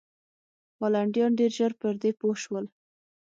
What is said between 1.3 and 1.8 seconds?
ډېر ژر